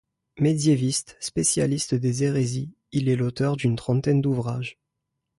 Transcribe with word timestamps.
Médiéviste, 0.39 1.15
spécialiste 1.19 1.93
des 1.93 2.23
hérésies, 2.23 2.73
il 2.91 3.07
est 3.07 3.15
l'auteur 3.15 3.55
d'une 3.55 3.75
trentaine 3.75 4.19
d'ouvrages. 4.19 4.79